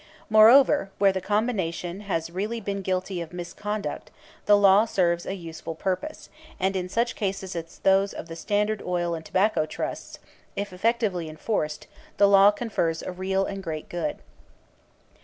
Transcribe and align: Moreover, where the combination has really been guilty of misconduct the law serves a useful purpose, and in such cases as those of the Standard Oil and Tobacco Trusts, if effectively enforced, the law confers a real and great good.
Moreover, 0.31 0.89
where 0.97 1.11
the 1.11 1.21
combination 1.21 1.99
has 1.99 2.31
really 2.31 2.59
been 2.59 2.81
guilty 2.81 3.21
of 3.21 3.31
misconduct 3.31 4.09
the 4.47 4.57
law 4.57 4.85
serves 4.85 5.27
a 5.27 5.35
useful 5.35 5.75
purpose, 5.75 6.27
and 6.59 6.75
in 6.75 6.89
such 6.89 7.15
cases 7.15 7.55
as 7.55 7.77
those 7.77 8.11
of 8.11 8.27
the 8.27 8.35
Standard 8.35 8.81
Oil 8.81 9.13
and 9.13 9.23
Tobacco 9.23 9.67
Trusts, 9.67 10.17
if 10.55 10.73
effectively 10.73 11.29
enforced, 11.29 11.85
the 12.17 12.27
law 12.27 12.49
confers 12.49 13.03
a 13.03 13.11
real 13.11 13.45
and 13.45 13.61
great 13.61 13.89
good. 13.89 14.17